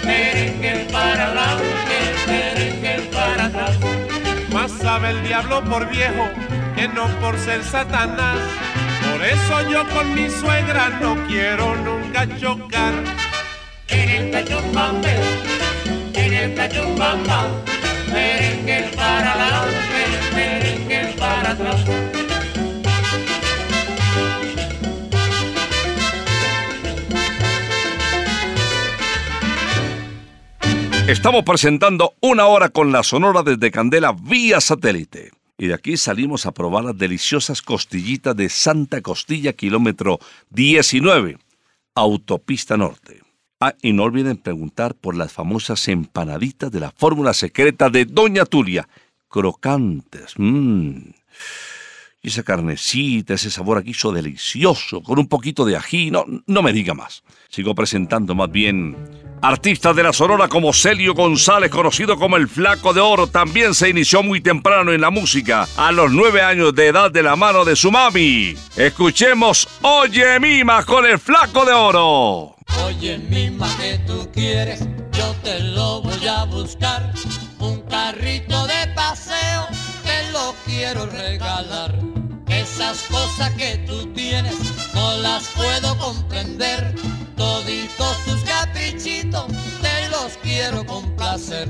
merengue 0.05 0.87
para 0.91 1.27
adelante, 1.27 1.97
merengue 2.27 3.09
para 3.11 3.45
atrás. 3.45 3.77
Más 4.53 4.71
sabe 4.71 5.11
el 5.11 5.23
diablo 5.23 5.63
por 5.63 5.89
viejo 5.89 6.29
que 6.75 6.87
no 6.89 7.07
por 7.19 7.37
ser 7.39 7.63
Satanás. 7.63 8.37
Por 9.09 9.23
eso 9.25 9.69
yo 9.71 9.87
con 9.89 10.13
mi 10.13 10.29
suegra 10.29 10.89
no 11.01 11.15
quiero 11.27 11.75
nunca 11.77 12.27
chocar. 12.37 12.93
En 13.87 14.09
el 14.09 14.31
cachumbambe, 14.31 15.15
en 16.13 16.33
el 16.33 16.55
cachumbamba, 16.55 17.47
merengue 18.11 18.91
para 18.95 19.33
adelante, 19.33 20.01
merengue 20.35 21.15
para 21.17 21.51
atrás. 21.51 22.10
Estamos 31.11 31.43
presentando 31.43 32.13
una 32.21 32.45
hora 32.45 32.69
con 32.69 32.93
la 32.93 33.03
Sonora 33.03 33.43
desde 33.43 33.69
Candela 33.69 34.13
vía 34.13 34.61
satélite. 34.61 35.31
Y 35.57 35.67
de 35.67 35.73
aquí 35.73 35.97
salimos 35.97 36.45
a 36.45 36.53
probar 36.53 36.85
las 36.85 36.97
deliciosas 36.97 37.61
costillitas 37.61 38.33
de 38.33 38.47
Santa 38.47 39.01
Costilla, 39.01 39.51
kilómetro 39.51 40.19
19, 40.51 41.37
Autopista 41.95 42.77
Norte. 42.77 43.19
Ah, 43.59 43.75
y 43.81 43.91
no 43.91 44.03
olviden 44.03 44.37
preguntar 44.37 44.95
por 44.95 45.17
las 45.17 45.33
famosas 45.33 45.85
empanaditas 45.89 46.71
de 46.71 46.79
la 46.79 46.91
fórmula 46.91 47.33
secreta 47.33 47.89
de 47.89 48.05
Doña 48.05 48.45
Tulia. 48.45 48.87
Crocantes. 49.27 50.35
mmm. 50.37 51.11
Y 52.23 52.27
esa 52.29 52.43
carnecita, 52.43 53.33
ese 53.33 53.51
sabor 53.51 53.79
aquí 53.79 53.89
hizo 53.89 54.13
delicioso, 54.13 55.03
con 55.03 55.19
un 55.19 55.27
poquito 55.27 55.65
de 55.65 55.75
ají, 55.75 56.09
no, 56.09 56.23
no 56.45 56.61
me 56.61 56.71
diga 56.71 56.93
más. 56.93 57.23
Sigo 57.49 57.75
presentando 57.75 58.33
más 58.33 58.49
bien 58.49 58.95
artistas 59.41 59.95
de 59.95 60.03
la 60.03 60.13
Sonora 60.13 60.47
como 60.47 60.73
Celio 60.73 61.13
González, 61.13 61.69
conocido 61.69 62.17
como 62.17 62.37
el 62.37 62.47
Flaco 62.47 62.93
de 62.93 63.01
Oro, 63.01 63.27
también 63.27 63.73
se 63.73 63.89
inició 63.89 64.23
muy 64.23 64.41
temprano 64.41 64.91
en 64.91 65.01
la 65.01 65.09
música, 65.09 65.67
a 65.77 65.91
los 65.91 66.11
nueve 66.11 66.41
años 66.41 66.73
de 66.75 66.87
edad 66.87 67.11
de 67.11 67.23
la 67.23 67.35
mano 67.35 67.65
de 67.65 67.75
su 67.75 67.91
mami. 67.91 68.55
Escuchemos 68.75 69.67
Oye 69.81 70.39
Mima 70.39 70.83
con 70.85 71.05
el 71.05 71.19
Flaco 71.19 71.65
de 71.65 71.73
Oro. 71.73 72.55
Oye, 72.85 73.17
mima, 73.17 73.67
que 73.77 73.99
tú 74.07 74.29
quieres, 74.31 74.79
yo 75.11 75.35
te 75.43 75.59
lo 75.59 76.01
voy 76.01 76.27
a 76.27 76.45
buscar. 76.45 77.13
Un 77.59 77.81
carrito 77.81 78.65
de 78.65 78.87
paseo, 78.95 79.67
te 80.03 80.31
lo 80.31 80.55
quiero 80.65 81.05
regalar. 81.05 81.95
Esas 82.47 83.03
cosas 83.09 83.53
que 83.55 83.77
tú 83.87 84.07
tienes, 84.13 84.55
no 84.93 85.17
las 85.17 85.47
puedo 85.49 85.97
comprender. 85.97 86.95
Toditos 87.35 88.17
tus 88.25 88.43
caprichitos, 88.43 89.45
te 89.81 90.09
los 90.09 90.37
quiero 90.41 90.85
complacer. 90.85 91.67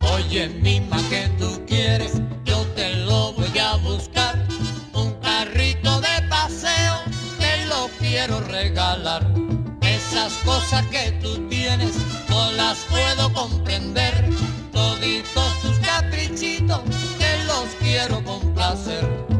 Oye, 0.00 0.48
mima, 0.48 0.98
que 1.08 1.28
tú 1.38 1.64
quieres, 1.66 2.20
yo 2.44 2.62
te 2.74 2.94
lo 2.96 3.32
voy 3.32 3.58
a 3.58 3.76
buscar. 3.76 4.46
Un 4.92 5.12
carrito 5.20 6.00
de 6.00 6.22
paseo, 6.28 6.96
te 7.38 7.64
lo 7.66 7.88
quiero 7.98 8.40
regalar. 8.40 9.26
Esas 10.18 10.32
cosas 10.38 10.84
que 10.88 11.12
tú 11.22 11.46
tienes, 11.48 11.94
no 12.28 12.50
las 12.50 12.78
puedo 12.90 13.32
comprender. 13.32 14.28
Toditos 14.72 15.62
tus 15.62 15.78
caprichitos, 15.78 16.80
te 17.18 17.44
los 17.44 17.66
quiero 17.78 18.24
complacer. 18.24 19.37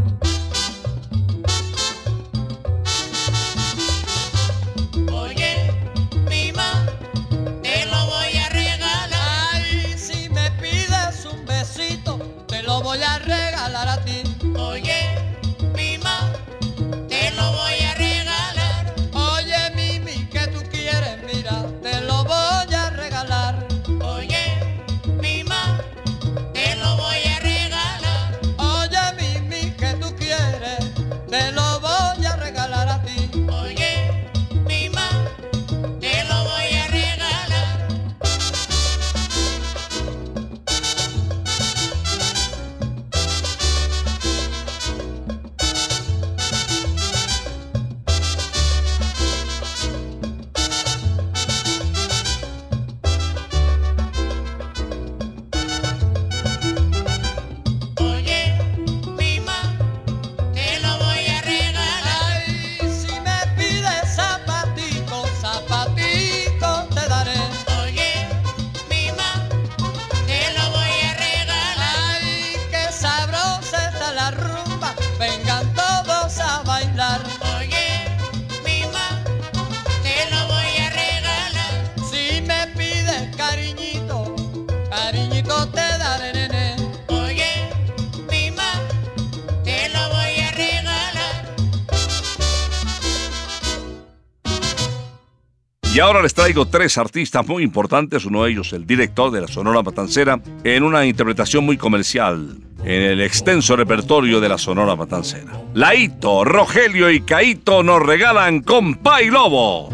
Y 95.98 96.00
ahora 96.00 96.22
les 96.22 96.32
traigo 96.32 96.64
tres 96.64 96.96
artistas 96.96 97.44
muy 97.48 97.64
importantes, 97.64 98.24
uno 98.24 98.44
de 98.44 98.52
ellos 98.52 98.72
el 98.72 98.86
director 98.86 99.32
de 99.32 99.40
la 99.40 99.48
Sonora 99.48 99.82
Matancera, 99.82 100.40
en 100.62 100.84
una 100.84 101.04
interpretación 101.04 101.66
muy 101.66 101.76
comercial 101.76 102.56
en 102.84 103.02
el 103.02 103.20
extenso 103.20 103.74
repertorio 103.74 104.38
de 104.38 104.48
la 104.48 104.58
Sonora 104.58 104.94
Matancera. 104.94 105.60
Laito, 105.74 106.44
Rogelio 106.44 107.10
y 107.10 107.22
Caito 107.22 107.82
nos 107.82 108.00
regalan 108.00 108.60
Compa 108.60 109.22
y 109.22 109.30
Lobo. 109.30 109.88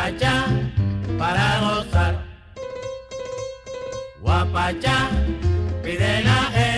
Guapachá 0.00 0.46
para 1.18 1.60
gozar. 1.60 2.24
Guapachá, 4.22 5.10
pide 5.82 6.22
la 6.24 6.69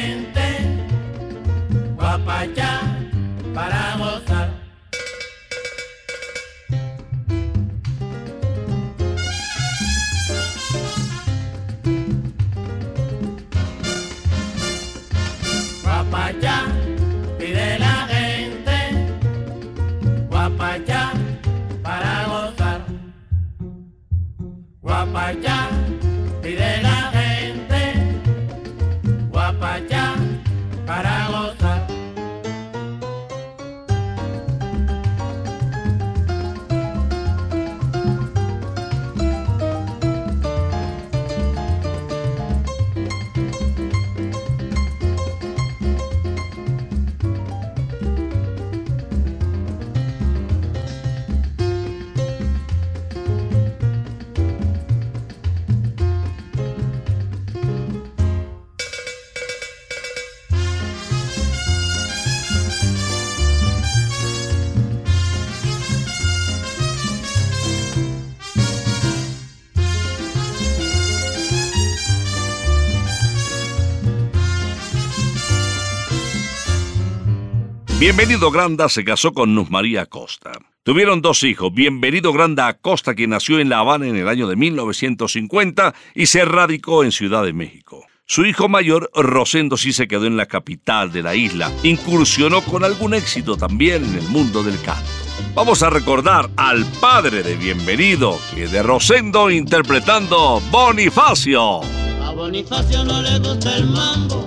Bienvenido 78.03 78.51
Granda 78.51 78.89
se 78.89 79.05
casó 79.05 79.33
con 79.33 79.55
Nuz 79.55 79.71
María 79.71 80.03
Acosta. 80.03 80.51
Tuvieron 80.83 81.23
dos 81.23 81.45
hijos, 81.45 81.73
Bienvenido 81.73 82.33
Granda 82.33 82.67
Acosta, 82.67 83.15
quien 83.15 83.31
nació 83.31 83.61
en 83.61 83.69
La 83.69 83.79
Habana 83.79 84.09
en 84.09 84.17
el 84.17 84.27
año 84.27 84.49
de 84.49 84.57
1950 84.57 85.95
y 86.13 86.27
se 86.27 86.45
radicó 86.45 87.05
en 87.05 87.13
Ciudad 87.13 87.45
de 87.45 87.53
México. 87.53 88.05
Su 88.27 88.45
hijo 88.45 88.69
mayor, 88.69 89.09
Rosendo, 89.15 89.77
sí 89.77 89.93
se 89.93 90.09
quedó 90.09 90.27
en 90.27 90.37
la 90.37 90.47
capital 90.47 91.13
de 91.13 91.23
la 91.23 91.37
isla. 91.37 91.71
Incursionó 91.85 92.63
con 92.63 92.83
algún 92.83 93.15
éxito 93.15 93.57
también 93.57 94.05
en 94.05 94.15
el 94.17 94.29
mundo 94.31 94.65
del 94.65 94.83
canto. 94.83 95.09
Vamos 95.55 95.85
a 95.85 95.91
recordar 95.91 96.51
al 96.57 96.85
padre 97.01 97.45
de 97.45 97.55
Bienvenido, 97.55 98.37
que 98.53 98.67
de 98.67 98.83
Rosendo 98.83 99.49
interpretando 99.49 100.61
Bonifacio. 100.73 101.83
A 102.21 102.33
Bonifacio 102.33 103.05
no 103.05 103.23
le 103.23 103.39
gusta 103.39 103.77
el 103.77 103.87
mambo, 103.87 104.45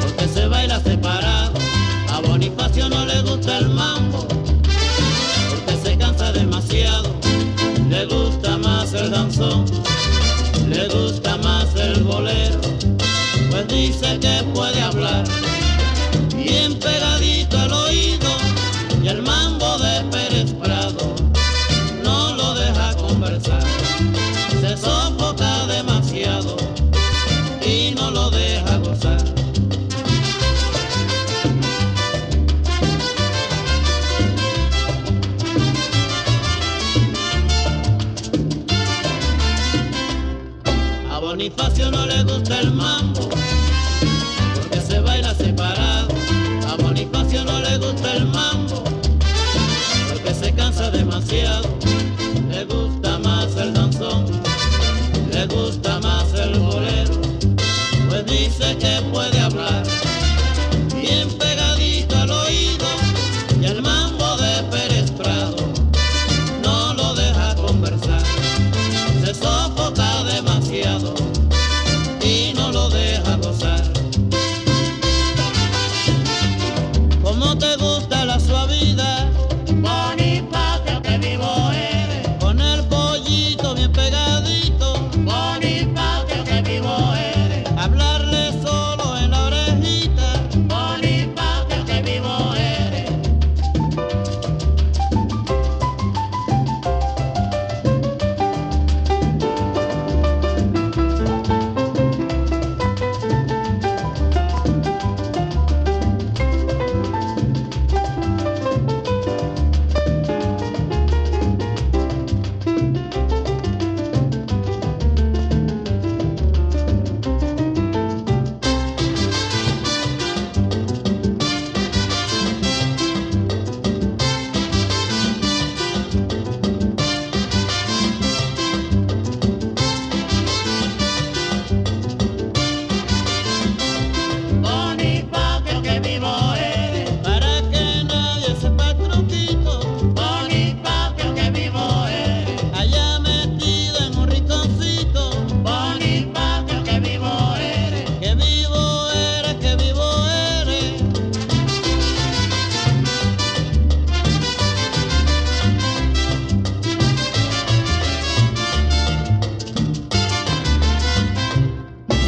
porque 0.00 0.26
se 0.26 0.48
baila 0.48 0.80
separado. 0.80 1.33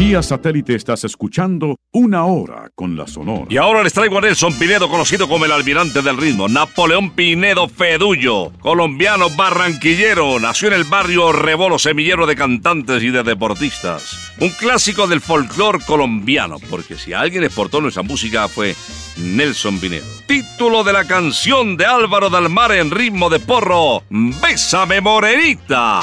Vía 0.07 0.23
satélite 0.23 0.77
estás 0.77 1.03
escuchando 1.03 1.81
Una 1.91 2.27
Hora 2.27 2.71
con 2.77 2.97
la 2.97 3.09
Sonora. 3.09 3.47
Y 3.49 3.57
ahora 3.57 3.83
les 3.83 3.93
traigo 3.93 4.19
a 4.19 4.21
Nelson 4.21 4.57
Pinedo, 4.57 4.89
conocido 4.89 5.27
como 5.27 5.47
el 5.47 5.51
almirante 5.51 6.01
del 6.01 6.17
ritmo. 6.17 6.47
Napoleón 6.47 7.11
Pinedo 7.11 7.69
Fedullo, 7.69 8.53
colombiano 8.61 9.31
barranquillero, 9.31 10.39
nació 10.39 10.69
en 10.69 10.75
el 10.75 10.85
barrio 10.85 11.33
Rebolo, 11.33 11.81
semillero 11.81 12.25
de 12.25 12.37
cantantes 12.37 13.03
y 13.03 13.11
de 13.11 13.25
deportistas. 13.25 14.33
Un 14.39 14.51
clásico 14.51 15.09
del 15.09 15.21
folclore 15.21 15.81
colombiano, 15.85 16.59
porque 16.71 16.95
si 16.95 17.13
alguien 17.13 17.43
exportó 17.43 17.81
nuestra 17.81 18.05
música 18.05 18.47
fue 18.47 18.77
Nelson 19.17 19.81
Pinedo. 19.81 20.07
Título 20.29 20.85
de 20.85 20.93
la 20.93 21.05
canción 21.05 21.77
de 21.77 21.85
Álvaro 21.85 22.31
Dalmar 22.31 22.71
en 22.71 22.93
ritmo 22.93 23.29
de 23.29 23.41
porro, 23.41 24.05
Bésame 24.09 25.01
Morenita. 25.01 26.03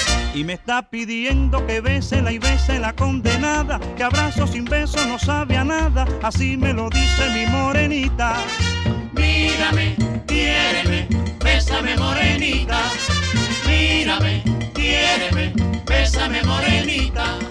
Y 0.33 0.45
me 0.45 0.53
está 0.53 0.89
pidiendo 0.89 1.65
que 1.67 1.81
bésela 1.81 2.31
y 2.31 2.39
bese 2.39 2.79
la 2.79 2.93
condenada, 2.93 3.79
que 3.97 4.03
abrazo 4.03 4.47
sin 4.47 4.63
beso 4.63 5.05
no 5.05 5.19
sabe 5.19 5.57
a 5.57 5.65
nada, 5.65 6.07
así 6.23 6.55
me 6.55 6.73
lo 6.73 6.89
dice 6.89 7.29
mi 7.33 7.45
morenita. 7.47 8.35
Mírame, 9.11 9.95
quiéreme, 10.25 11.07
bésame 11.43 11.97
morenita. 11.97 12.79
Mírame, 13.67 14.43
quiéreme, 14.73 15.53
bésame 15.85 16.41
morenita. 16.43 17.50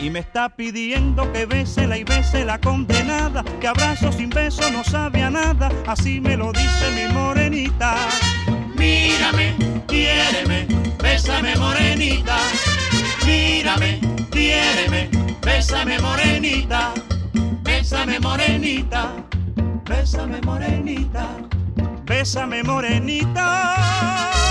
Y 0.00 0.10
me 0.10 0.18
está 0.18 0.48
pidiendo 0.50 1.32
que 1.32 1.46
bésela 1.46 1.96
y 1.96 2.04
bese 2.04 2.44
la 2.44 2.60
condenada, 2.60 3.42
que 3.60 3.66
abrazo 3.66 4.12
sin 4.12 4.30
beso 4.30 4.70
no 4.70 4.84
sabe 4.84 5.22
a 5.22 5.30
nada, 5.30 5.70
así 5.86 6.20
me 6.20 6.36
lo 6.36 6.52
dice 6.52 6.90
mi 6.94 7.12
morenita. 7.12 7.96
Mírame, 8.76 9.54
quiéreme, 9.86 10.66
bésame 11.02 11.56
morenita. 11.56 12.36
Mírame, 13.24 14.00
quiéreme, 14.30 15.08
bésame 15.40 15.98
morenita. 15.98 16.92
Bésame 17.62 18.20
morenita, 18.20 19.12
bésame 19.84 20.40
morenita. 20.42 21.28
Bésame 22.04 22.62
morenita. 22.62 24.43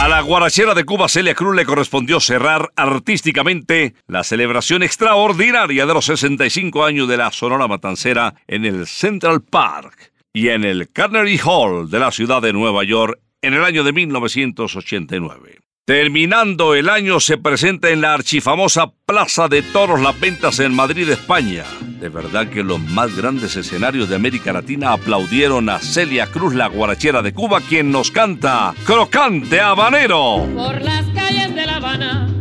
A 0.00 0.08
la 0.08 0.22
guarachera 0.22 0.72
de 0.72 0.84
Cuba 0.84 1.10
Celia 1.10 1.34
Cruz 1.34 1.54
le 1.54 1.66
correspondió 1.66 2.20
cerrar 2.20 2.72
artísticamente 2.74 3.92
la 4.06 4.24
celebración 4.24 4.82
extraordinaria 4.82 5.84
de 5.84 5.92
los 5.92 6.06
65 6.06 6.86
años 6.86 7.06
de 7.06 7.18
la 7.18 7.30
Sonora 7.30 7.68
Matancera 7.68 8.34
en 8.48 8.64
el 8.64 8.86
Central 8.86 9.42
Park 9.42 10.10
y 10.32 10.48
en 10.48 10.64
el 10.64 10.90
Carnegie 10.90 11.38
Hall 11.44 11.90
de 11.90 11.98
la 11.98 12.12
ciudad 12.12 12.40
de 12.40 12.54
Nueva 12.54 12.82
York 12.82 13.20
en 13.42 13.52
el 13.52 13.62
año 13.62 13.84
de 13.84 13.92
1989. 13.92 15.59
Terminando 15.84 16.74
el 16.74 16.88
año 16.88 17.18
se 17.18 17.36
presenta 17.36 17.90
en 17.90 18.00
la 18.00 18.14
archifamosa 18.14 18.92
Plaza 19.06 19.48
de 19.48 19.62
Toros 19.62 20.00
Las 20.00 20.18
Ventas 20.20 20.60
en 20.60 20.72
Madrid, 20.72 21.08
España. 21.08 21.64
De 22.00 22.08
verdad 22.08 22.48
que 22.48 22.62
los 22.62 22.80
más 22.80 23.16
grandes 23.16 23.56
escenarios 23.56 24.08
de 24.08 24.16
América 24.16 24.52
Latina 24.52 24.92
aplaudieron 24.92 25.68
a 25.68 25.80
Celia 25.80 26.26
Cruz, 26.26 26.54
la 26.54 26.68
guarachera 26.68 27.22
de 27.22 27.34
Cuba, 27.34 27.60
quien 27.60 27.90
nos 27.90 28.10
canta 28.10 28.72
Crocante 28.84 29.60
Habanero. 29.60 30.46
Por 30.54 30.80
las 30.80 31.04
calles 31.08 31.54
de 31.54 31.66
La 31.66 31.76
Habana 31.76 32.39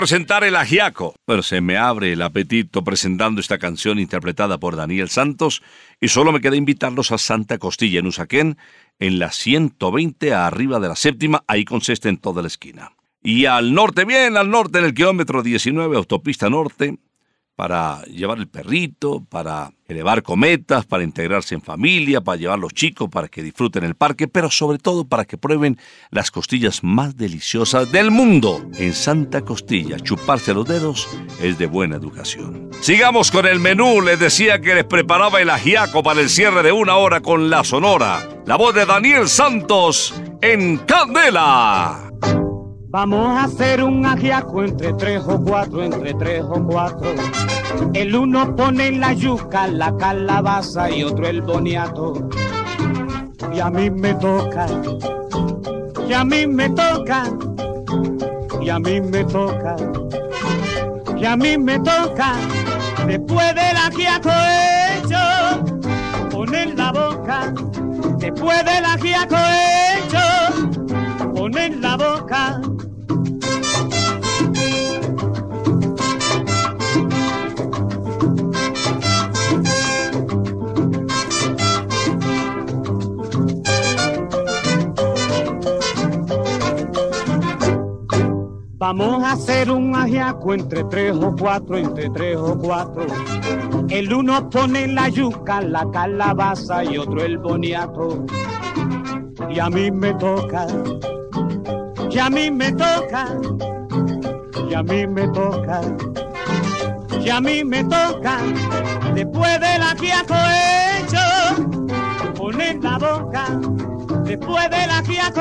presentar 0.00 0.44
el 0.44 0.56
ajiaco. 0.56 1.14
Bueno, 1.26 1.42
se 1.42 1.60
me 1.60 1.76
abre 1.76 2.14
el 2.14 2.22
apetito 2.22 2.82
presentando 2.82 3.38
esta 3.38 3.58
canción 3.58 3.98
interpretada 3.98 4.56
por 4.56 4.74
Daniel 4.74 5.10
Santos 5.10 5.62
y 6.00 6.08
solo 6.08 6.32
me 6.32 6.40
queda 6.40 6.56
invitarlos 6.56 7.12
a 7.12 7.18
Santa 7.18 7.58
Costilla 7.58 7.98
en 7.98 8.06
Usaquén, 8.06 8.56
en 8.98 9.18
la 9.18 9.30
120 9.30 10.32
arriba 10.32 10.80
de 10.80 10.88
la 10.88 10.96
séptima, 10.96 11.44
ahí 11.46 11.66
consiste 11.66 12.08
en 12.08 12.16
toda 12.16 12.40
la 12.40 12.48
esquina. 12.48 12.92
Y 13.22 13.44
al 13.44 13.74
norte, 13.74 14.06
bien 14.06 14.38
al 14.38 14.48
norte, 14.50 14.78
en 14.78 14.86
el 14.86 14.94
kilómetro 14.94 15.42
19, 15.42 15.94
autopista 15.98 16.48
norte, 16.48 16.96
para 17.60 18.02
llevar 18.04 18.38
el 18.38 18.48
perrito, 18.48 19.22
para 19.28 19.70
elevar 19.86 20.22
cometas, 20.22 20.86
para 20.86 21.04
integrarse 21.04 21.54
en 21.54 21.60
familia, 21.60 22.22
para 22.22 22.38
llevar 22.38 22.58
los 22.58 22.72
chicos, 22.72 23.10
para 23.10 23.28
que 23.28 23.42
disfruten 23.42 23.84
el 23.84 23.94
parque, 23.96 24.28
pero 24.28 24.50
sobre 24.50 24.78
todo 24.78 25.04
para 25.04 25.26
que 25.26 25.36
prueben 25.36 25.76
las 26.10 26.30
costillas 26.30 26.82
más 26.82 27.18
deliciosas 27.18 27.92
del 27.92 28.10
mundo. 28.10 28.66
En 28.78 28.94
Santa 28.94 29.42
Costilla, 29.42 29.98
chuparse 29.98 30.54
los 30.54 30.66
dedos 30.66 31.06
es 31.42 31.58
de 31.58 31.66
buena 31.66 31.96
educación. 31.96 32.70
Sigamos 32.80 33.30
con 33.30 33.44
el 33.44 33.60
menú. 33.60 34.00
Les 34.00 34.18
decía 34.18 34.62
que 34.62 34.74
les 34.74 34.84
preparaba 34.84 35.42
el 35.42 35.50
ajiaco 35.50 36.02
para 36.02 36.22
el 36.22 36.30
cierre 36.30 36.62
de 36.62 36.72
una 36.72 36.96
hora 36.96 37.20
con 37.20 37.50
la 37.50 37.62
sonora. 37.62 38.26
La 38.46 38.56
voz 38.56 38.74
de 38.74 38.86
Daniel 38.86 39.28
Santos 39.28 40.14
en 40.40 40.78
Candela. 40.78 42.10
Vamos 42.92 43.38
a 43.38 43.44
hacer 43.44 43.84
un 43.84 44.04
ajiaco 44.04 44.64
entre 44.64 44.92
tres 44.94 45.22
o 45.24 45.40
cuatro, 45.40 45.84
entre 45.84 46.12
tres 46.14 46.42
o 46.42 46.60
cuatro. 46.66 47.14
El 47.94 48.16
uno 48.16 48.56
pone 48.56 48.90
la 48.90 49.12
yuca, 49.12 49.68
la 49.68 49.96
calabaza 49.96 50.90
y 50.90 51.04
otro 51.04 51.28
el 51.28 51.40
boniato. 51.40 52.28
Y 53.54 53.60
a 53.60 53.70
mí 53.70 53.90
me 53.90 54.14
toca, 54.14 54.66
y 56.08 56.12
a 56.12 56.24
mí 56.24 56.48
me 56.48 56.68
toca, 56.70 57.22
y 58.60 58.68
a 58.68 58.80
mí 58.80 59.00
me 59.00 59.24
toca, 59.24 59.76
y 61.16 61.24
a 61.24 61.36
mí 61.36 61.58
me 61.58 61.78
toca. 61.78 62.32
Después 63.06 63.54
del 63.54 63.76
ajiaco 63.76 64.30
hecho, 64.96 66.28
poner 66.28 66.76
la 66.76 66.90
boca. 66.90 67.54
Después 68.18 68.64
del 68.64 68.84
ajiaco 68.84 69.36
hecho, 69.36 69.89
poner 71.40 71.74
la 71.78 71.96
boca. 71.96 72.60
Vamos 88.76 89.24
a 89.24 89.32
hacer 89.32 89.70
un 89.70 89.96
ajiaco 89.96 90.52
entre 90.52 90.84
tres 90.84 91.14
o 91.14 91.34
cuatro, 91.34 91.78
entre 91.78 92.10
tres 92.10 92.36
o 92.36 92.58
cuatro. 92.58 93.06
El 93.88 94.12
uno 94.12 94.50
pone 94.50 94.88
la 94.88 95.08
yuca, 95.08 95.62
la 95.62 95.90
calabaza 95.90 96.84
y 96.84 96.98
otro 96.98 97.24
el 97.24 97.38
boniato. 97.38 98.26
Y 99.48 99.58
a 99.58 99.70
mí 99.70 99.90
me 99.90 100.12
toca, 100.14 100.66
y 102.10 102.18
a 102.18 102.28
mí 102.28 102.50
me 102.50 102.72
toca, 102.72 103.26
y 104.68 104.74
a 104.74 104.82
mí 104.82 105.06
me 105.06 105.28
toca, 105.28 105.80
y 107.20 107.28
a 107.30 107.40
mí 107.40 107.64
me 107.64 107.84
toca. 107.84 108.38
Después 109.14 109.60
del 109.60 109.82
ajiaco 109.82 110.34
hecho, 111.04 112.32
poner 112.34 112.82
la 112.82 112.98
boca. 112.98 113.44
Después 114.24 114.70
del 114.70 114.90
ajiaco 114.90 115.40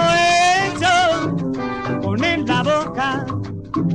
hecho, 0.70 2.02
poner 2.02 2.48
la 2.48 2.64
boca. 2.64 3.26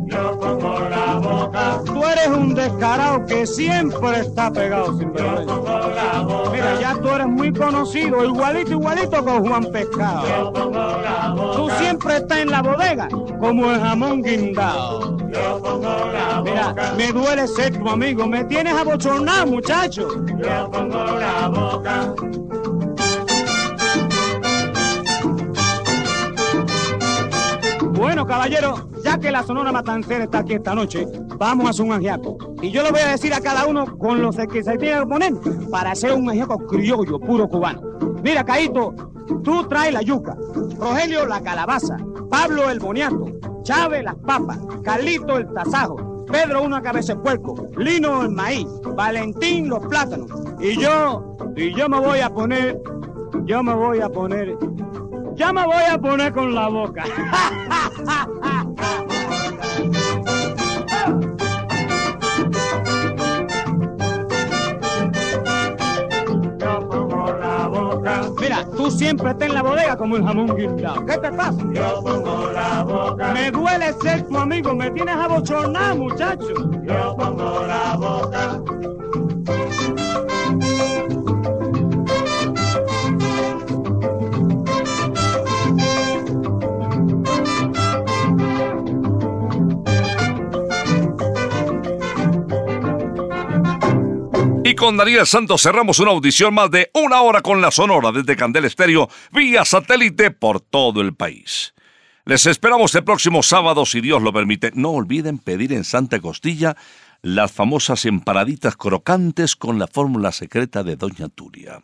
Yo 0.07 0.39
pongo 0.39 0.81
la 0.89 1.15
boca. 1.15 1.81
Tú 1.85 2.05
eres 2.05 2.29
un 2.29 2.55
descarado 2.55 3.25
que 3.27 3.47
siempre 3.47 4.21
está 4.21 4.53
pegado 4.53 4.99
sin 4.99 5.13
vergüenza. 5.13 5.74
Muy 7.45 7.53
conocido, 7.53 8.25
igualito, 8.25 8.73
igualito 8.73 9.23
con 9.23 9.47
Juan 9.47 9.65
Pescado. 9.71 10.53
Tú 11.55 11.69
siempre 11.79 12.17
estás 12.17 12.39
en 12.39 12.51
la 12.51 12.63
bodega 12.63 13.09
como 13.39 13.71
el 13.71 13.81
jamón 13.81 14.23
guindado. 14.23 15.17
Mira, 16.43 16.95
me 16.97 17.13
duele 17.13 17.47
ser 17.47 17.79
tu 17.79 17.89
amigo, 17.89 18.27
me 18.27 18.45
tienes 18.45 18.73
abochornado, 18.73 19.47
muchacho. 19.47 20.09
Bueno, 27.93 28.27
caballero, 28.27 28.89
que 29.19 29.31
la 29.31 29.43
Sonora 29.43 29.73
Matancera 29.73 30.25
está 30.25 30.39
aquí 30.39 30.55
esta 30.55 30.75
noche, 30.75 31.07
vamos 31.39 31.67
a 31.67 31.71
hacer 31.71 31.85
un 31.85 31.93
ajiaco. 31.93 32.37
Y 32.63 32.71
yo 32.71 32.83
le 32.83 32.91
voy 32.91 33.01
a 33.01 33.09
decir 33.09 33.33
a 33.33 33.41
cada 33.41 33.67
uno 33.67 33.99
con 33.99 34.21
los 34.21 34.37
que 34.37 34.63
se 34.63 34.77
tiene 34.77 35.01
que 35.01 35.07
poner 35.07 35.33
para 35.71 35.93
hacer 35.93 36.13
un 36.13 36.29
ajiaco 36.29 36.59
criollo, 36.67 37.19
puro 37.19 37.49
cubano. 37.49 37.81
Mira, 38.23 38.45
Caíto, 38.45 38.95
tú 39.43 39.65
traes 39.69 39.93
la 39.93 40.03
yuca, 40.03 40.37
Rogelio 40.79 41.27
la 41.27 41.43
calabaza, 41.43 41.97
Pablo 42.31 42.71
el 42.71 42.81
boniato, 42.81 43.27
Chávez 43.63 44.03
las 44.03 44.17
papas, 44.17 44.59
Carlito 44.83 45.37
el 45.37 45.53
tasajo, 45.53 46.25
Pedro 46.27 46.63
una 46.63 46.83
cabeza 46.83 47.15
de 47.15 47.21
puerco, 47.21 47.55
Lino 47.77 48.23
el 48.23 48.31
maíz, 48.31 48.67
Valentín 48.97 49.69
los 49.69 49.87
plátanos. 49.87 50.31
Y 50.61 50.81
yo, 50.81 51.37
y 51.57 51.75
yo 51.75 51.89
me 51.89 52.01
voy 52.01 52.21
a 52.21 52.31
poner, 52.31 52.81
yo 53.45 53.63
me 53.63 53.75
voy 53.75 54.01
a 54.01 54.09
poner, 54.09 54.57
ya 55.37 55.53
me 55.53 55.65
voy 55.65 55.83
a 55.91 55.99
poner 55.99 56.33
con 56.33 56.55
la 56.55 56.69
boca. 56.69 57.05
Yo 66.59 66.89
pongo 66.89 67.33
la 67.41 67.69
boca. 67.69 68.23
Mira, 68.41 68.65
tú 68.77 68.91
siempre 68.91 69.31
estás 69.31 69.49
en 69.49 69.55
la 69.55 69.63
bodega 69.63 69.97
como 69.97 70.17
el 70.17 70.25
jamón 70.25 70.57
guindado. 70.57 71.05
¿Qué 71.05 71.19
te 71.19 71.33
pasa? 71.33 71.63
Yo 71.73 72.03
pongo 72.03 72.51
la 72.53 72.83
boca. 72.85 73.33
Me 73.33 73.51
duele 73.51 73.93
ser 74.03 74.27
tu 74.27 74.37
amigo, 74.37 74.75
me 74.75 74.91
tienes 74.91 75.15
abochornado, 75.15 75.97
muchacho. 75.97 76.55
Yo 76.83 77.17
pongo 77.17 77.67
la 77.67 77.97
boca. 77.97 78.61
Con 94.77 94.97
Daniel 94.97 95.27
Santos 95.27 95.63
cerramos 95.63 95.99
una 95.99 96.11
audición 96.11 96.55
más 96.55 96.71
de 96.71 96.91
una 96.95 97.23
hora 97.23 97.43
con 97.43 97.61
la 97.61 97.71
Sonora 97.71 98.13
desde 98.13 98.37
Candel 98.37 98.65
Estéreo 98.65 99.09
vía 99.33 99.65
satélite 99.65 100.31
por 100.31 100.61
todo 100.61 101.01
el 101.01 101.15
país. 101.15 101.75
Les 102.25 102.47
esperamos 102.47 102.95
el 102.95 103.05
próximo 103.05 103.43
sábado 103.43 103.87
si 103.87 104.01
Dios 104.01 104.23
lo 104.23 104.33
permite. 104.33 104.73
No 104.75 104.91
olviden 104.91 105.39
pedir 105.39 105.73
en 105.73 105.85
Santa 105.85 106.21
Costilla 106.21 106.77
las 107.23 107.53
famosas 107.53 108.05
emparaditas 108.05 108.77
crocantes 108.77 109.57
con 109.57 109.79
la 109.79 109.87
fórmula 109.87 110.33
secreta 110.33 110.83
de 110.83 110.97
Doña 110.97 111.29
Turia. 111.29 111.81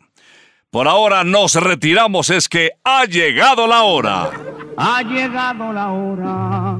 Por 0.69 0.87
ahora 0.87 1.23
nos 1.23 1.55
retiramos, 1.55 2.29
es 2.29 2.47
que 2.47 2.71
ha 2.83 3.05
llegado 3.05 3.67
la 3.67 3.83
hora. 3.83 4.31
Ha 4.77 5.01
llegado 5.03 5.73
la 5.73 5.91
hora 5.91 6.79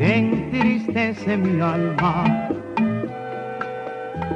entristece 0.00 1.36
mi 1.36 1.60
alma. 1.60 2.59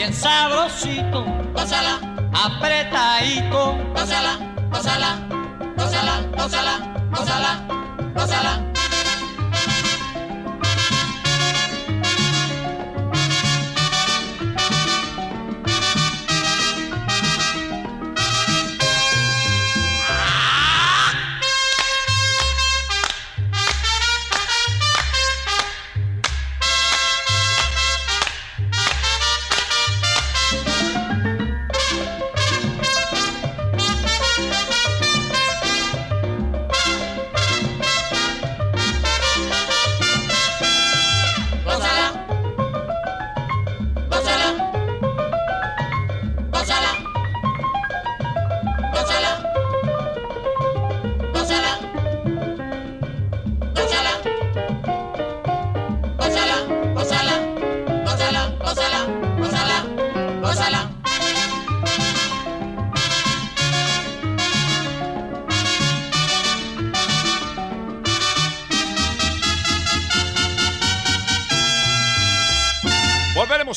bien 0.00 0.14
sabrosito, 0.14 1.26
gózala, 1.52 2.00
apretadito, 2.32 3.76
gózala, 3.94 4.38
gózala, 4.70 5.18
gózala, 5.76 6.22
gózala, 6.38 6.74
gózala, 7.10 7.66
gózala. 8.14 8.69